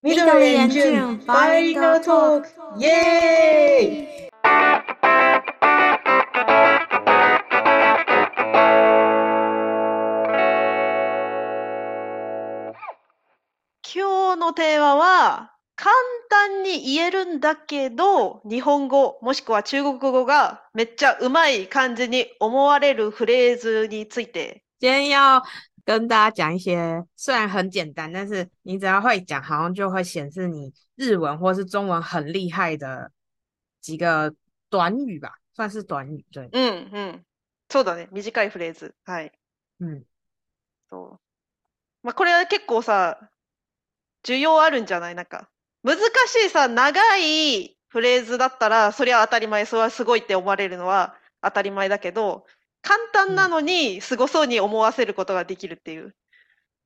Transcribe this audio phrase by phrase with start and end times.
[0.00, 2.44] 緑眼镜 Bilingual Talk，
[2.78, 4.30] 耶！
[13.82, 15.92] 今日のテーマは、簡
[16.30, 24.62] 単に言えるんだけど、日本語もしくは中国語がめっちゃうまい感じに思われるフレーズについて。
[24.80, 25.42] 今天要
[25.88, 33.10] 跟大家讲一些，虽然很简单，但是你只要会讲，好像就会显示你日文或是中文很厉害的
[33.80, 34.34] 几个
[34.68, 36.26] 短语吧，算是短语。
[36.30, 37.24] 对，うん、うん。
[37.70, 38.06] そうだね。
[38.12, 38.94] 短いフレーズ。
[39.06, 39.32] はい。
[39.80, 40.04] 嗯，
[40.90, 41.20] そう。
[42.02, 43.30] まあ、これは結構さ、
[44.22, 45.14] 需要あるんじゃない？
[45.14, 45.48] なんか、
[45.82, 52.44] 難しいさ、長いフレーズだったら、そりゃ当たり前、それはすごいって思われるのは当たり前だけど、
[52.82, 56.14] 簡単なのにすごそうに思わせることができるっていう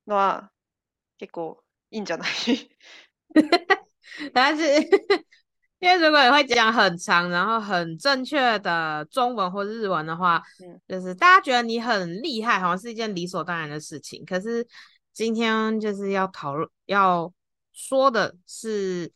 [0.07, 0.51] のは、
[1.17, 2.29] 結構いいんじゃない？
[4.33, 4.63] 但是
[5.79, 10.79] 因为如果你会讲很长，然后很正确的中文或日文的话，嗯。
[10.87, 14.23] 就是大家觉得你很厉害，好像是一件理所当然的事情。
[14.25, 14.65] 可是
[15.11, 17.31] 今天就是要讨论要
[17.73, 19.11] 说的是，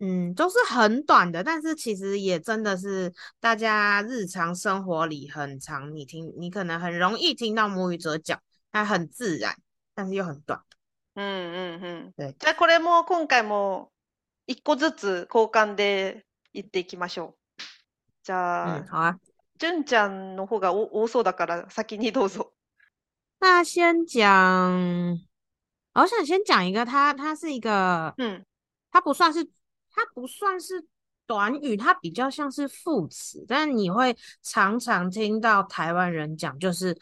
[0.00, 8.38] 嗯，都是很短的，但是其实也真的是大家日常生活里很常，你听你可能很容易听到母语者讲，
[8.70, 9.56] 它很自然，
[9.94, 10.60] 但是又很短。
[11.14, 12.12] うんうんうん。
[12.14, 13.90] 对じゃあこれも今回も
[14.46, 17.62] 一個ずつ交換で言っていきましょう。
[18.22, 19.18] じゃあ嗯，，好啊。
[19.58, 22.52] 純ちゃんの方が多多そうだから先にどうぞ。
[23.40, 25.18] 那先讲，
[25.94, 28.44] 我想先讲一个，它它是一个，うん。
[28.90, 29.48] 它不算是，
[29.90, 30.86] 它不算是
[31.26, 36.96] 短语，它比较像是副词，但是你会常常听到台湾人讲，就是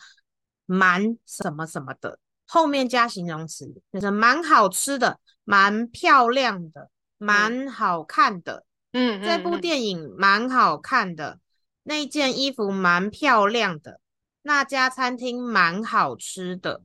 [0.66, 8.64] 蛮什么什么的，后面加形容词，就是蛮好吃的，蛮漂亮的，蛮好看的。
[8.92, 11.40] うんうん这部うん电影蛮好看的，
[11.82, 14.00] 那件衣服蛮漂亮的，
[14.42, 16.82] 那家餐厅蛮好吃的。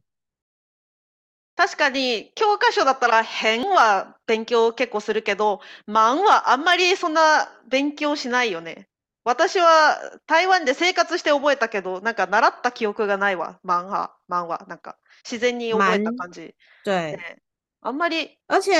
[1.56, 8.88] 確かに教科書だったら変は勉強結構するけど、漫はあんまりそんな勉強しないよね。
[9.24, 13.60] 私は台湾で生活して覚えたけど、なんか習った記憶がないわ。
[13.64, 14.64] 漫画、漫画。
[14.68, 16.54] なんか自然に覚えた感じ。
[16.84, 17.38] 对，ね
[17.82, 18.72] あんまり而且，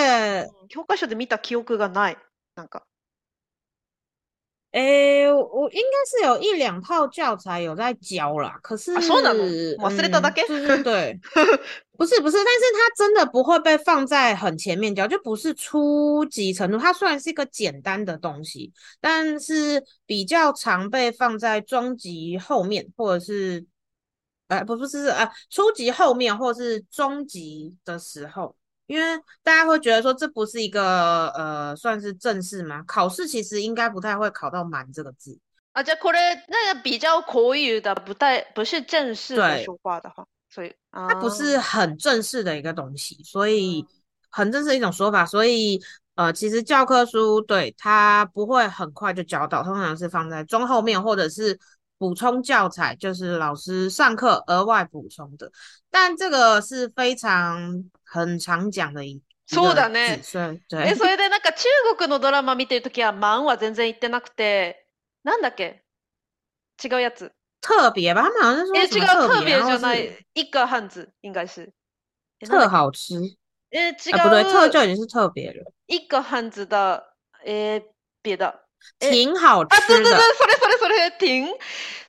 [0.63, 2.19] うん教科書で見た記憶がない。
[2.57, 2.85] なんか。
[4.74, 9.44] 诶，我应该是有一两套教材有在教啦，可是，啊そうなの
[9.78, 11.20] 忘れただけ嗯对对对，
[11.98, 16.78] 不是不是，但是它真的不会被放在很前面教，就不是初级程度。
[16.78, 23.66] 它虽然是一个简单的东西，但是比较常被放在中级后面，或者是，
[24.50, 28.56] 呃，不不是是呃初级后面，或是中级的时候。
[28.88, 35.38] 因为大家会觉得说这不是一个呃算是正式嘛，考试其实应该不太会考到“满”这个字。
[35.74, 36.18] あ、じゃあこれ、
[36.48, 43.86] 那个比较口语的，不太不是正式的对说话的话，所以它不是很正式的一个东西，所以
[44.32, 45.24] 很正式的一种说法。
[45.24, 45.80] 所以
[46.16, 51.58] 呃，其实教科书对它不会很快就教到，通常是放在中后面或者是
[51.98, 55.52] 补充教材，就是老师上课额外补充的。
[55.92, 61.68] 但这个是非常很常讲的一一そう个だね字，所以え、对それでなんか中
[61.98, 64.88] 国のドラマ見てるときは、漫は全然言ってなくて、
[65.24, 65.84] なんだっけ
[66.84, 67.32] 違うやつ。
[67.60, 70.26] 特别吧，他们好像是说え、什違う、特么特别，然后别じゃない是。
[70.34, 71.74] 一个汉字、应该是。
[72.40, 73.38] えなんだ特っ好吃，け
[73.72, 74.70] え、違啊，不对，特う。
[74.70, 77.84] 就已经是特别了，一个汉字的、えー、
[78.22, 78.63] 别的。
[79.00, 80.04] え挺好あ、对吃的。
[80.04, 81.48] 对对，それそれそれ、挺。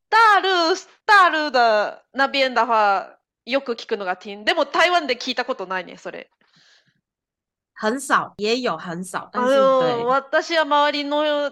[0.08, 4.44] 大陆、大陆的那边的话、よく聞くのが挺。
[4.44, 6.28] でも台湾で聞いたことないね、それ。
[7.75, 11.50] 很少，也有很少，但あ是の、对，私は周りの、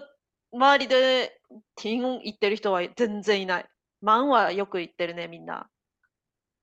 [0.53, 1.39] 周りで、
[1.75, 3.65] 挺言ってる人は全然いない。
[4.03, 5.67] 漫はよく言ってるね、みんな。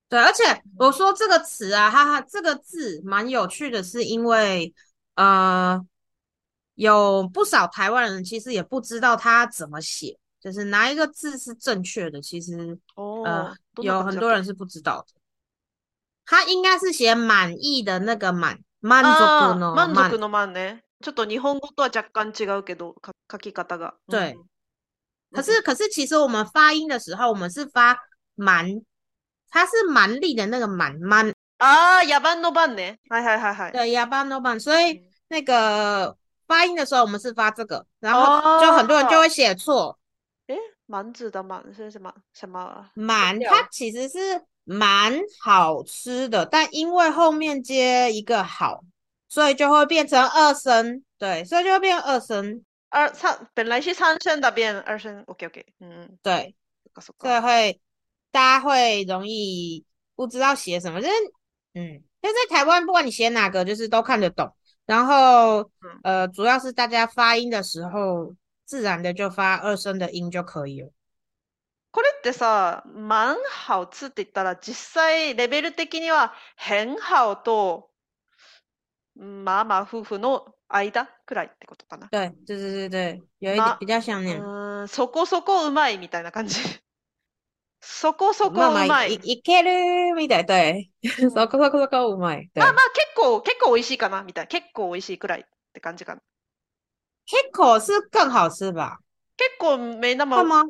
[0.09, 0.44] 对，而且
[0.78, 4.72] 我说这个词啊，它它这个字蛮有趣的，是因为
[5.17, 5.84] 呃，
[6.75, 15.08] 有不少台湾人其实也不知道它怎么写，就是哪一个字是正确的，其实お呃ー、どんな有感じだっけ很多人是不知道的。
[16.25, 20.19] 它应该是写满意的那个满，満あー足の満足満。
[20.19, 20.82] の満ね。
[21.03, 23.94] ちょっと日本語とは若干違うけど、か書き方が。
[24.08, 24.47] 对うん
[25.32, 27.99] 可是可是其实我们发音的时候，我们是发
[28.37, 28.82] 蛮，
[29.50, 32.99] 它是蛮力的那个蛮蛮，ああ、野蛮の番ね。
[33.11, 33.73] はいはいはいはい。
[33.73, 36.17] 对，哑巴 no 版，所以嗯那个
[36.50, 39.99] 发音的时候我们是发这个，然后就很多人就会写错。
[40.47, 40.56] え
[40.87, 42.88] 蛮子的蛮是什么什么？
[42.94, 44.19] 蛮，料它其实是
[44.62, 48.85] 蛮好吃的，但因为后面接一个好，
[49.29, 56.55] 所以就会变成二声，对，所以就会变二声，二三本来是三声的变二声，OK OK，嗯，对，
[56.85, 57.43] そっかそっ所以か。
[57.43, 57.81] 会
[58.31, 61.14] 大家会容易不知道写什么，就是
[61.75, 64.55] 嗯，但在台湾不管你写哪个，就是都看得懂。
[64.92, 68.36] 然后嗯呃，主要是大家发音的时候，
[68.66, 70.92] 自然的就发二声的音就可以了。
[71.94, 77.90] これってさ、マンハオツって言ったら、実際レベル的には、ヘンハオと、
[79.16, 82.08] まあまあ夫婦の間くらいってことかな。
[82.10, 84.42] 对对对对对，有一ま点比较像う那样。
[84.42, 86.60] ーん、そこそこうまいみたいな感じ。
[87.81, 89.16] そこそまあまあ、こうまい。
[89.16, 90.45] い、いけるみたい。
[90.45, 92.50] 对，そこそこそこうまい。
[92.54, 94.48] 对まあまあ結構、結構美味しいかなみたいな。
[94.48, 95.44] 結構美味しいくらいっ
[95.74, 96.22] て感じかな。
[97.25, 98.98] 結構是更好吃吧？
[99.38, 100.63] 結構めな会吗？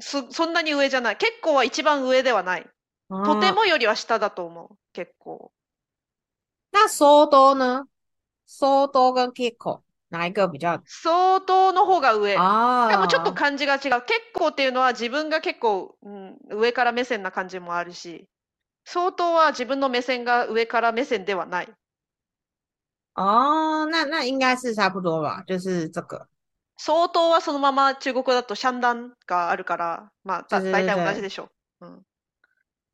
[0.00, 1.16] そ、そんなに上じゃない。
[1.16, 2.62] 結構は一番上ではない。
[2.62, 4.76] とて哦，もよりは下だと思う。
[4.92, 5.52] 結構。
[6.72, 7.84] 那ソード呢？
[8.46, 10.80] ソード跟結構哪一个比较？
[10.86, 12.32] 相当の方が上。
[12.32, 12.38] で
[12.96, 13.80] もちょっと啊，感じが違う。
[13.80, 18.26] 結構っていうのは自分が結構、うん、上から目線な感じもあるし、
[18.84, 21.68] 相当は自分の目線が上から目線ではない。
[23.14, 26.28] 哦，那那应该是差不多吧，就是这个。
[26.76, 31.48] 相当はそのまま中国だとシャンダンがあるから、まあ、だ大体同じ对でしょ。
[31.80, 32.02] うん。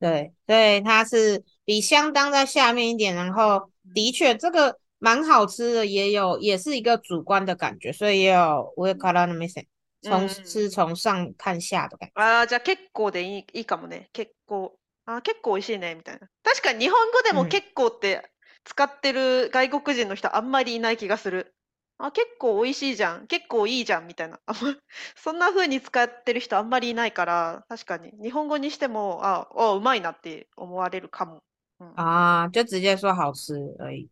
[0.01, 9.67] 对对，它是比相当在下面一点，然后的确这个蛮好吃的，也有也是一个主观的感觉，所以也有上からの目線，
[10.01, 12.13] 从嗯是从上看下的感觉。
[12.15, 14.09] ああ、じゃあ結構でいい、いいかもね。
[14.13, 14.77] 結構。
[15.05, 16.27] あー結構美味しいね、みたいな。
[16.43, 18.27] 確かに日本語でうんも結構って
[18.63, 21.53] 使ってる外国人の人あんまりいない気がする。
[21.97, 23.27] あ、結構美味しいじゃん。
[23.27, 24.39] 結構いいじゃん、みたいな。
[25.15, 31.43] そんな風に使ってる人あんまりいないから、確かに日本語にしても、あ、あ、うまいなって思われるかも。
[31.79, 31.95] うん。
[31.95, 34.09] 啊，就直接说好吃而已。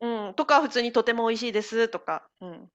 [0.00, 0.34] うん。
[0.34, 2.70] とか、普通にとても美味しいですとか、うん。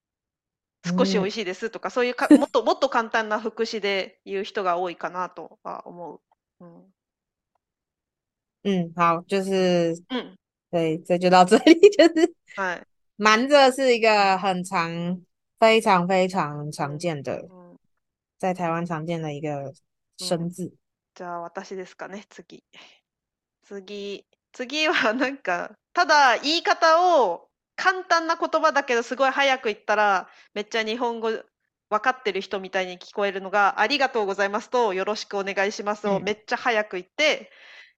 [0.98, 6.22] 少し美味しいですとか、そういうか、 もっともっと簡単な副詞で言う人が多いかなとは思
[6.60, 6.64] う。
[6.64, 6.94] うん。
[8.62, 10.36] 嗯，好，就是うん。
[10.70, 12.86] 对，这就到这里，就是はい。
[13.16, 15.20] 瞒着是一个很常、
[15.58, 17.78] 非常非常常见的，うん
[18.38, 19.74] 在台湾常见的一个
[20.16, 20.72] 生字。
[21.14, 22.62] じゃあ私ですかね、次。
[23.62, 24.24] 次。
[24.52, 37.50] 次はなんか、ただ言い方を簡単な言葉だけどすごい早く言ったら、めっちゃ日本語分かってる人みたいに聞こえるのが、ありがとうございますと、よろしくお願いしますをうんめっちゃ早く言って、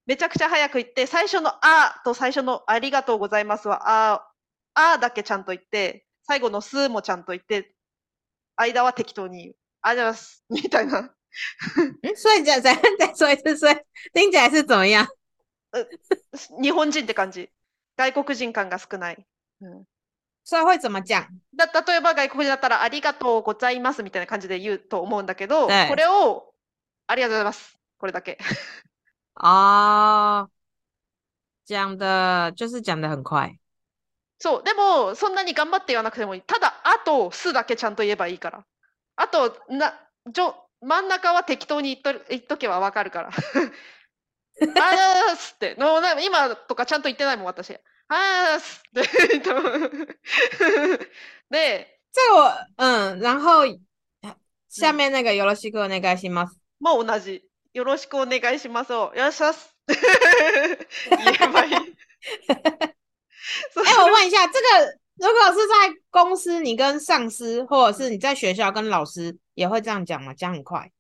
[0.07, 4.29] めちゃくちゃ早く言って、最初のあと最初のありがとうございますは、あ、
[4.75, 7.75] あだけちゃんと言って、最後のすもちゃんと言って、
[8.57, 9.57] 間は適当に言う。
[9.83, 10.45] ありがとうございます。
[10.49, 11.15] みたいな。
[12.03, 13.77] 嗯，所以再再再说一次，所以
[14.13, 15.07] 听起来是怎么样？
[16.63, 17.51] 日本人って感じ。
[17.97, 19.27] 外国人感が少ない。
[19.61, 19.85] うん、
[20.45, 21.27] 所以会怎么讲？
[21.55, 26.53] だ例えば外国人だったら、ありがとうございますみたいな感じで言うと思うんだけど、はいこれを、
[27.07, 27.79] ありがとうございます。
[27.99, 28.39] これだけ。
[29.35, 30.49] 哦，
[31.67, 33.59] 讲的就是讲的很快。
[34.39, 34.63] そう。
[34.65, 36.43] でも、そんなに頑張って言わなくてもいい。
[36.43, 38.65] ただ、あと、すだけちゃんと言えばいいから。
[39.15, 39.95] あと、な、
[40.27, 43.31] じょ、真ん中は適当に言っとる、言っとけばわかるから。
[44.81, 45.75] あーすって。
[45.77, 47.75] のな今とかちゃんと言ってないもん、私。
[48.09, 49.03] あーすって。
[51.51, 53.65] で、这个我嗯，然后
[54.69, 56.59] 下面那个よろしくお願いします。
[56.81, 57.43] もう同じ。
[57.75, 59.15] よろしくお願いしますを。
[59.15, 59.73] よろしくお願いします。
[61.11, 61.73] 言えばいい。
[63.75, 64.67] 我问一下，这个
[65.17, 65.75] 如果是在
[66.11, 70.33] 公司，你跟上司，或者是你在学校跟老师，也会这样讲吗？
[70.35, 70.93] 讲很快，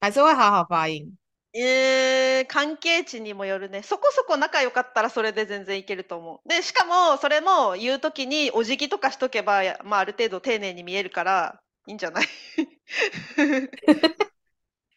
[0.00, 1.16] 还是会好好发音？
[1.54, 3.82] えー、関係値にもよるね。
[3.82, 6.48] そこそこ仲良かったらそれで全然いけると思う。
[6.48, 12.26] で、しかも、それも言うときにお辞儀とかしとけば、やまあ、ある程度丁寧に見えるから、いいんじゃない？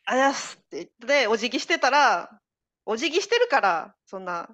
[0.05, 2.29] あやすって言って、お辞儀してたら、
[2.86, 4.50] お辞儀してるから、そんな、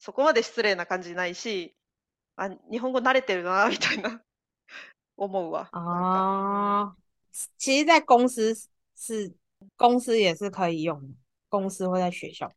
[0.00, 1.74] そこまで失礼な感じないし、
[2.36, 4.20] あ、日本語慣れてるな、みたいな、
[5.16, 5.70] 思うわ。
[5.72, 6.96] なんか哦，
[7.58, 8.54] 其实，在公司
[8.96, 9.32] 是
[9.76, 11.14] 公司也是可以用的，
[11.48, 12.48] 公司会在学校。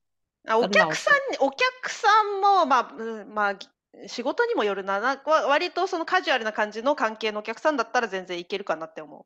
[0.47, 3.67] あ、お客さんに、お客さんも、まあ、うんまあ、ぎ
[4.07, 4.99] 仕事にもよるな。
[4.99, 9.25] なわ割とそのカジュアルな感じの関係のお客さんだったら全然いけるかなって思う。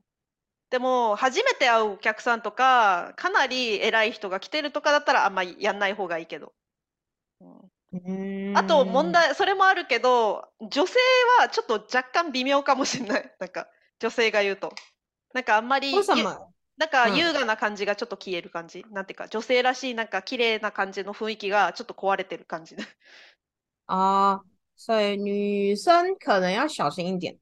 [0.72, 6.54] でも、初めて会うお客さんとか、かなり偉い人が来てるとかだったらあんまりやんない方がいいけど。
[7.42, 11.00] うん嗯，あと問題、それもあるけど、女性
[11.40, 13.36] はちょっと若干微妙かもしれない。
[13.40, 13.70] なんか、
[14.00, 14.74] 女性が言うと。
[15.34, 15.94] なんかあんまり？
[16.78, 18.86] なんかうん優雅な感じがちょっと消える感じ？
[18.92, 22.76] なんていうか、女性らしいなんか綺麗な感じの雰囲気がちょっと壊れてる感じ。
[23.88, 24.42] 哦，
[24.76, 27.38] 所以女生可能要小心一点。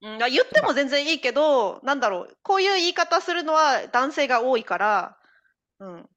[0.00, 5.18] うん、言っても全然いいけど、なんだろう、こういう言い方するのは男性が多いから、
[5.80, 6.08] うん。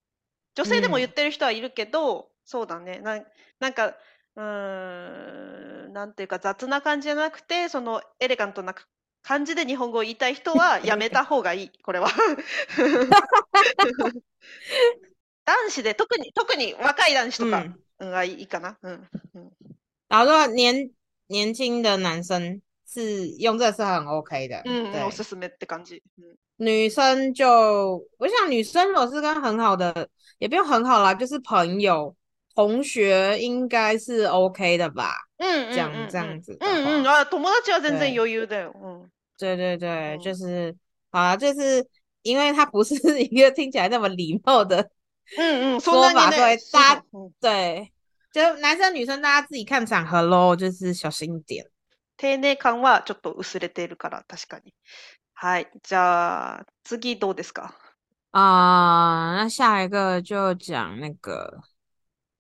[0.53, 2.99] 女性でも言ってる人はいるけど、うん、そうだね。
[2.99, 3.19] な
[3.59, 3.95] なんか、
[4.35, 8.75] うーん、なんていうか雑な感じじゃなくて、そのエレガントな
[9.23, 12.09] 感じで日本語を言いたい人は やめた方がいい、これは。
[15.45, 17.65] 男子で特に、特に若い男子とか
[17.99, 18.77] がいいかな。
[18.81, 19.09] うん。
[19.35, 19.51] うん。
[20.07, 20.91] 然后说年
[21.27, 30.09] 年轻的男生是用这是很 OK 的，嗯，我是什么的感觉，嗯，女生就我想女生如果是跟很好的，
[30.39, 32.13] 也不用很好啦，就是朋友、
[32.53, 40.74] 同学应该是 OK 的吧，嗯，这样这样子，嗯嗯啊，友達は全然余裕的，嗯，对对对，就是
[41.10, 41.86] 啊，就是
[42.22, 44.90] 因为他不是一个听起来那么礼貌的，
[45.36, 47.02] 嗯嗯，说法，所以大家
[47.40, 47.92] 对，
[48.32, 51.66] 就男生女生大家自己看场合喽，就是小心一点。
[52.18, 54.72] 丁寧感はちょっと薄れているから、確かに。
[55.34, 55.68] はい。
[55.82, 57.74] じゃあ、次どうですか
[58.30, 61.60] 啊、那下一个就讲那个，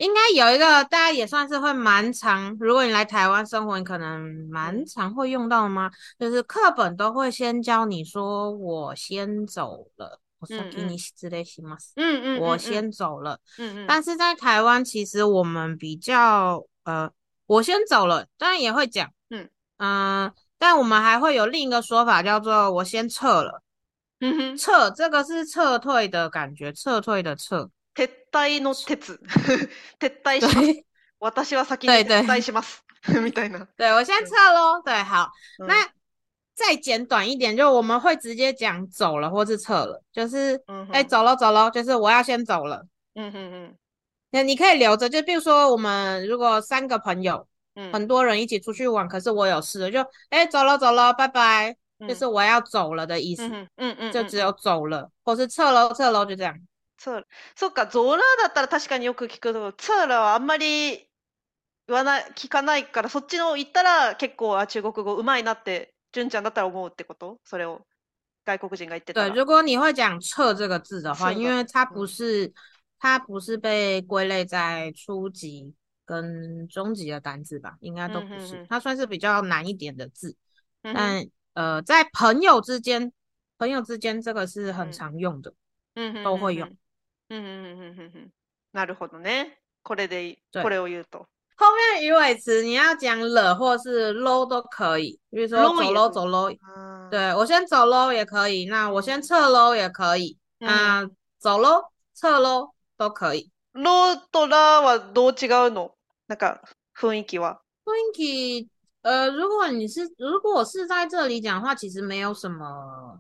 [0.01, 5.91] 应该有一个大家也算是会蛮常，如果你来台湾生活，你可能蛮常会用到吗？
[6.17, 11.77] 就是课本都会先教你说我先走了，我说给你之类行吗？
[11.97, 13.37] 嗯嗯，我先走了。
[13.59, 17.07] 嗯嗯，但是在台湾其实我们比较呃，
[17.45, 19.07] 我先走了，当然也会讲。
[19.77, 23.61] 嗯，但我们还会有另一个说法，叫做“我先撤了”。
[24.19, 27.69] 嗯哼，撤这个是撤退的感觉，撤退的撤。
[27.94, 29.18] 撤退の撤，
[29.98, 30.84] 撤 退します。
[31.18, 32.82] 私は先に撤退します。
[33.08, 33.66] みたいな。
[33.76, 34.82] 对，我先撤喽。
[34.84, 35.30] 对，好，
[35.66, 35.86] 那
[36.54, 40.62] 再简短一点，就我们会直接讲走了或是撤了，就是
[40.92, 42.86] 哎走了走了，就是我要先走了。
[43.14, 43.76] 嗯哼哼，
[44.30, 47.46] 那你可以留着，就比如说我们如果三个朋友。
[47.92, 51.76] 很多人一起出去玩，可是我有事，就哎走了走了，拜拜，
[52.08, 53.46] 就是我要走了的意思。
[53.76, 56.58] 嗯嗯，就只有走了，或是撤了撤了，就这样。
[57.01, 57.25] 撤。
[57.55, 61.09] そっか、ゾラだったら確かによく聞くけど、撤了はあんまり
[61.87, 67.39] 言わない、聞かないから、そっちの言ったら結構あ中国語うまいなって、純ちゃんだったら思うってこと？
[67.43, 67.81] それを
[68.45, 72.53] 外国人が言ってた对，如果你会讲“撤”这个字的话，因为它不是，
[72.99, 75.73] 它不是被归类在初级。
[76.03, 80.35] 跟中级的单字吧，应该都不是，它算是比较难一点的字。
[80.81, 83.13] 但呃，在朋友之间，
[83.57, 85.53] 朋友之间这个是很常用的，
[85.93, 86.69] 嗯，都会用。
[87.31, 88.31] 嗯嗯嗯嗯嗯嗯，
[88.73, 89.57] なるほどね。
[89.83, 91.27] これでこれを言うと。
[91.55, 96.51] 后面语尾词你要讲了或是 low 都可以，比如说走喽走喽，
[97.09, 101.07] 对我先走喽也可以，那我先撤喽也可以，啊，
[101.37, 101.83] 走喽
[102.15, 103.51] 撤喽都可以。
[103.73, 105.93] ロとラはどう違うの？
[106.27, 106.61] 那个
[106.95, 107.59] 雰囲気は？
[107.85, 108.69] 雰囲気，
[109.03, 113.19] 呃，如果你是如果是在这里讲的话，其实没有什么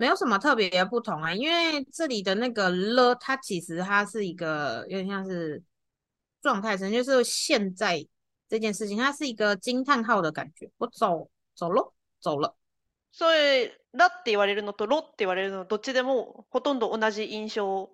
[0.00, 5.62] 没有什么特别的不同啊，因为这里的那个了，它其实它是一个有点像是
[6.42, 8.06] 状态声，就是现在
[8.48, 10.70] 这件事情，它是一个惊叹号的感觉。
[10.78, 12.54] 我走走了，走了。
[13.10, 17.88] 所以ラって言われるのとロって言われるのどっちでもほとんど同じ印象っ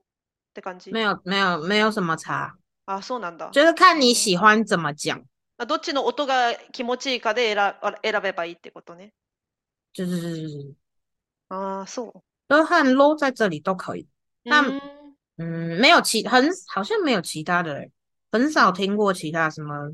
[0.52, 0.90] て感じ？
[0.90, 2.56] 没有没有没有什么差。
[2.86, 3.48] あ、そうなんだ。
[3.52, 5.22] 就是看你喜欢怎么讲。
[5.58, 9.12] どっちの音が気持ちいいかで選選べばいいってことね。
[9.92, 10.74] 就是
[11.48, 11.62] 就是。
[11.62, 12.22] 啊，そう。
[12.48, 14.08] 都和 low 在这里都可以。
[14.42, 14.62] 那
[15.38, 17.90] 嗯，没有其很好像没有其他的嘞，
[18.30, 19.92] 很少听过其他什么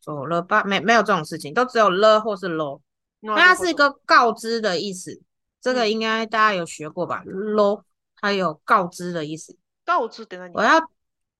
[0.00, 0.64] 走了吧？
[0.64, 2.80] 没没有这种事情，都只有了或是 low。
[3.20, 5.20] 那它是一个告知的意思，
[5.60, 7.22] 这个应该大家有学过吧？
[7.24, 7.82] low
[8.16, 9.56] 它有告知的意思。
[9.84, 10.50] 告知って何？
[10.54, 10.80] 我要。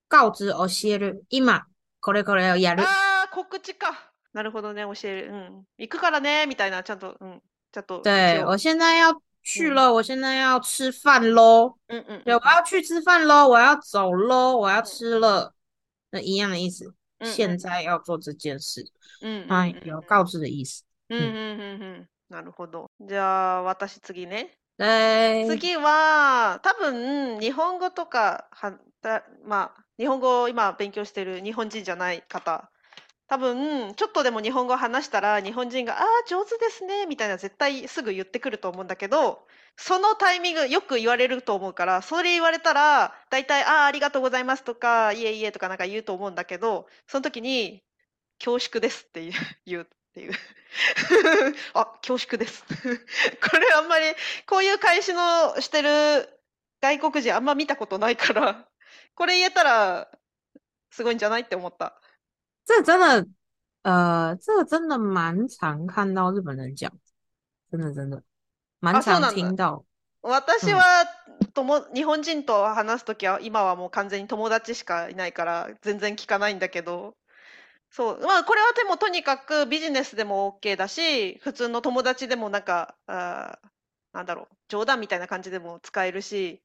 [0.08, 1.24] 告知教える。
[1.30, 1.64] 今、
[2.02, 2.82] これこれをやる。
[2.82, 4.12] ああ、告知か。
[4.34, 5.30] なるほどね、教える。
[5.32, 5.66] うん。
[5.78, 7.42] 行くからね、みたいな、ちゃんと、うん。
[7.71, 8.01] ちゃんと。
[8.01, 11.75] 对、我现在要去了、我现在要吃饭喽。
[11.87, 12.21] 嗯嗯。
[12.23, 15.53] 对，我要去吃饭喽，我要走喽，我要吃了。
[16.11, 16.93] 那一样的意思。
[17.23, 18.85] 现在要做这件事。
[19.21, 19.47] 嗯。
[19.49, 20.83] 啊、有告知的意思。
[21.09, 22.07] うんうんうんうん。
[22.29, 22.89] なるほど。
[22.99, 24.49] じゃあ、私次ね。
[24.77, 28.77] 次は、多分、日本語とかは、
[29.43, 32.69] まあ、日本語を今勉強してる日本人じゃない方、
[33.27, 47.83] 多分、ちょっとでも日本語話したら、日本人が、ああ、上手ですね、みたいな絶対すぐ言ってくると思うんだけど、そのタイミングよく言われると思うから、それ言われたら、大体、ああ、ありがとうございますとか、いえいえとかなんか言うと思うんだけど、その時に、
[48.39, 49.33] 恐縮ですっていう
[49.65, 50.33] 言うっていう。
[51.73, 52.63] あ、恐縮です。
[53.43, 54.05] これあんまり、
[54.45, 56.29] こういう返しのしてる
[56.81, 58.65] 外国人あんま見たことないから、
[59.15, 60.09] これ言えたら、
[60.91, 61.99] すごいんじゃないって思った。
[62.67, 63.25] 这真的，
[63.83, 66.91] 呃，这个真的蛮常看到日本人讲，
[67.71, 68.21] 真的真的。
[68.81, 69.85] 蛮常听到。
[70.21, 71.05] 私は、
[71.53, 77.15] とも日本人と話すときは今はもう完全に友達しかいないから全然聞かないんだけど、
[77.89, 78.19] そう。
[78.21, 83.59] まあこれはでもとにかくビジネスでも OK だし、普通の友達でもなんか、あ
[84.11, 86.61] なんだろう、冗談みたいな感じでも使えるし、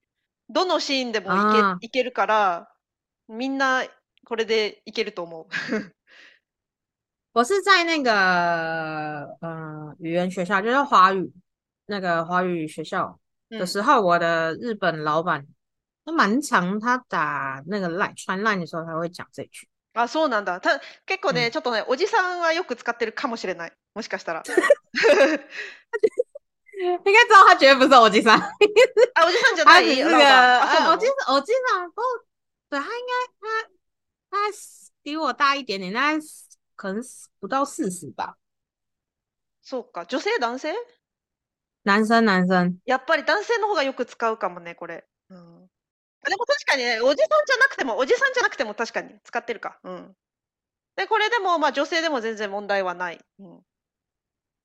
[0.49, 2.69] どのシーンでもいけいけるから、
[3.29, 3.85] みんな
[4.25, 5.47] これでいけると思う。
[7.35, 11.33] 我是在那个呃语言学校，就是华语
[11.87, 15.47] 那个华语学校的时候，我的日本老板
[16.05, 19.67] 他蛮常他打那个 line 传 line 的时候，他会讲这句。
[19.95, 20.59] あ、そうなんだ。
[20.59, 23.73] た結構ね、ちょっとね、おじさんはよく使ってるかもしれない。
[23.95, 24.43] もしかしたら。
[26.83, 28.35] 应该知道他绝对不是欧吉桑。
[29.15, 29.97] 啊，欧吉桑じゃない。
[30.03, 32.03] 那个呃，欧吉欧吉桑不，
[32.71, 33.69] 对他应该他
[34.33, 34.51] 他
[35.03, 36.21] 比我大一点点，大概
[36.75, 37.03] 可能
[37.39, 38.39] 不到四十吧。
[39.61, 40.07] そうか。
[40.07, 40.75] 女性男性？
[41.85, 42.75] 男生男生。
[42.87, 45.05] やっぱり男性の方がよく使うかもね、これ。
[45.29, 45.37] うん。
[46.25, 49.79] でも確かにね、おじさんじゃなくても、おじさんじゃなくても確かに使ってるか。
[49.85, 50.17] うん。
[50.97, 53.21] で、これでも、まあ女性でも全然問題はない。
[53.39, 53.61] うん。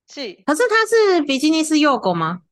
[0.08, 0.42] し。
[0.46, 2.42] 可是它是ビジネス用語吗？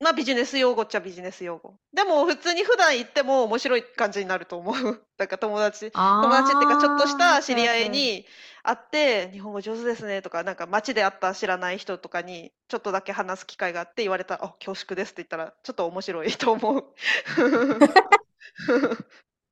[0.00, 1.74] まあビジネス用語っちゃビジネス用語。
[1.92, 4.74] でも普通に普段言っても面白い感じになると思う。
[5.18, 8.24] だから友達、友達っていうかちょっとした知り合いに
[8.62, 16.84] 会って、日本語上手ですねとか、なんか街で会った知らない人とかにちょっとだけ話す機会があって言われたら、あ、恐縮ですって言ったらちょっと面白いと思う。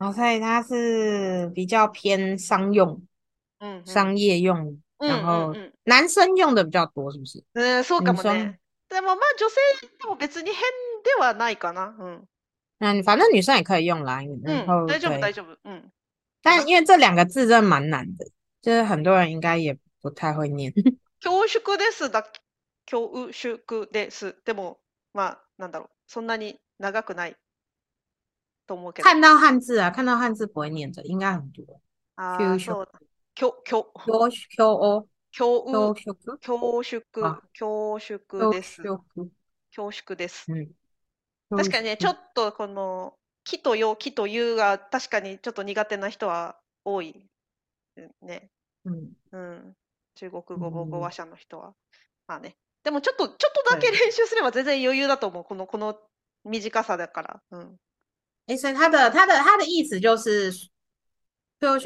[0.00, 3.02] 哦，所以它是比较偏商用，
[3.60, 7.44] 嗯，商业用，然后男生用的比较多，是不是？
[7.54, 8.58] 嗯，そうかもね。
[8.89, 9.55] でもまあ女性
[10.01, 10.61] でも別に変
[11.03, 11.95] ではないかな。
[11.99, 12.27] 嗯。
[12.79, 14.21] 嗯，反正女生也可以用啦。
[14.21, 15.55] 嗯，大丈夫大丈夫。
[15.63, 15.91] 嗯。
[16.41, 18.25] 但因为这两个字真的蛮难的，
[18.61, 20.73] 就是很多人应该也不太会念。
[21.21, 22.25] 恐縮ですだ。
[22.85, 24.35] 恐縮です。
[24.45, 24.79] でも
[25.13, 27.35] まあなんだろう、そんなに長くない。
[29.01, 31.81] 看到汉字啊，看到汉字不会念着，应该很多。
[32.15, 32.99] 啊，そうだ。
[33.35, 35.94] 恐恐恐恐恐 恐縮
[36.40, 37.02] 恐縮
[37.52, 38.82] 恐縮です。
[39.70, 40.46] 恐縮です。
[41.50, 43.14] 確かにね、ちょっとこの
[43.44, 47.26] 「き」と「よ」「き」と「ゆ」が確かにちょっと苦手な人は多い
[48.22, 48.50] ね。
[48.84, 49.12] うん。
[49.32, 49.76] うん、
[50.14, 51.74] 中国語母語話者の人は。
[52.26, 52.56] まあね。
[52.84, 55.44] でもちょっとちょっとだけ練習すれば全然余裕だと思う。
[55.44, 55.98] このこの
[56.44, 57.42] 短さだから。
[57.50, 57.76] うん。
[58.46, 60.50] 哎，所以他的他的他的意思就是，
[61.60, 61.78] 就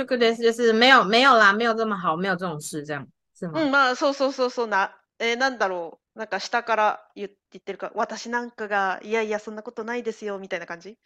[0.53, 3.05] 是没有没有啦，没有这么好，没有这种事，这样
[3.49, 10.99] うん、まあ、そうそうそうそうな、えー、なんだろう、なんか下から言ってるか、私なんかが、いやいや、そんなことないですよ、みたいな感じ？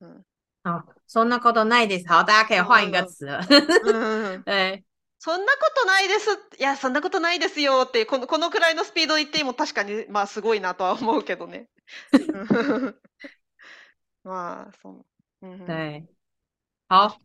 [0.00, 0.24] うん。
[0.64, 2.06] 好，そんなことないです。
[2.08, 3.40] 好，大家可以换一个词了。
[3.84, 4.82] 嗯，对。
[5.20, 6.30] そんなことないです。
[6.58, 11.68] いや、そんなことないですよって、この、このくらいのスピードで言っても確かに、まあ、すごいなとは思うけどね。
[14.22, 15.46] まあ、そう。
[15.46, 16.06] うんうん、はい。
[16.88, 17.20] 好。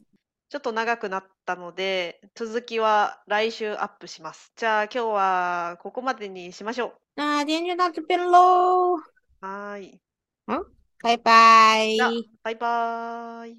[0.50, 4.52] ちょっと長くなったので、続きは来週アップします。
[4.56, 6.94] じゃあ今日はここまでにしましょう。
[7.16, 8.98] 那今天就到这边喽。
[9.42, 10.02] はい。
[10.48, 10.66] 好，
[11.02, 11.96] 拜拜。
[12.42, 13.56] 拜拜。